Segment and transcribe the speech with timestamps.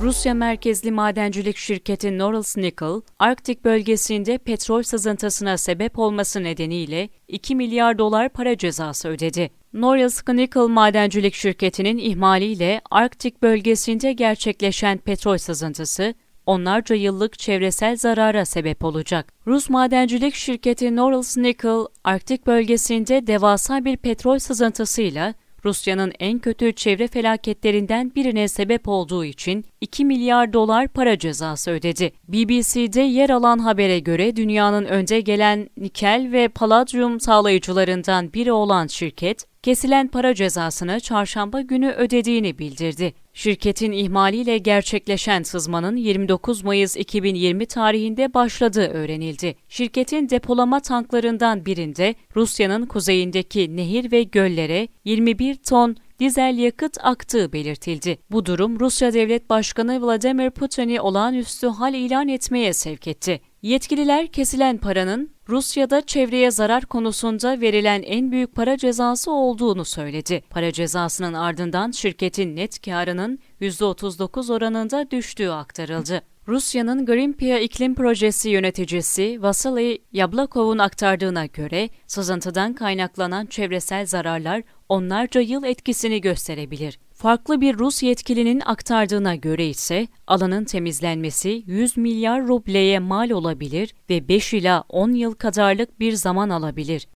[0.00, 7.98] Rusya merkezli madencilik şirketi Norilsk Nickel, Arktik bölgesinde petrol sızıntısına sebep olması nedeniyle 2 milyar
[7.98, 9.50] dolar para cezası ödedi.
[9.72, 16.14] Norilsk Nickel madencilik şirketinin ihmaliyle Arktik bölgesinde gerçekleşen petrol sızıntısı,
[16.46, 19.32] onlarca yıllık çevresel zarara sebep olacak.
[19.46, 25.34] Rus madencilik şirketi Norilsk Nickel, Arktik bölgesinde devasa bir petrol sızıntısıyla
[25.64, 32.12] Rusya'nın en kötü çevre felaketlerinden birine sebep olduğu için 2 milyar dolar para cezası ödedi.
[32.28, 39.44] BBC'de yer alan habere göre dünyanın önde gelen nikel ve paladyum sağlayıcılarından biri olan şirket,
[39.62, 43.14] kesilen para cezasını çarşamba günü ödediğini bildirdi.
[43.38, 49.54] Şirketin ihmaliyle gerçekleşen sızmanın 29 Mayıs 2020 tarihinde başladığı öğrenildi.
[49.68, 58.18] Şirketin depolama tanklarından birinde Rusya'nın kuzeyindeki nehir ve göllere 21 ton dizel yakıt aktığı belirtildi.
[58.30, 63.40] Bu durum Rusya Devlet Başkanı Vladimir Putin'i olağanüstü hal ilan etmeye sevk etti.
[63.62, 70.42] Yetkililer kesilen paranın Rusya'da çevreye zarar konusunda verilen en büyük para cezası olduğunu söyledi.
[70.50, 76.22] Para cezasının ardından şirketin net karının %39 oranında düştüğü aktarıldı.
[76.48, 85.64] Rusya'nın Greenpeace iklim projesi yöneticisi Vasily Yablakov'un aktardığına göre sızıntıdan kaynaklanan çevresel zararlar onlarca yıl
[85.64, 86.98] etkisini gösterebilir.
[87.18, 94.28] Farklı bir Rus yetkilinin aktardığına göre ise alanın temizlenmesi 100 milyar rubleye mal olabilir ve
[94.28, 97.08] 5 ila 10 yıl kadarlık bir zaman alabilir.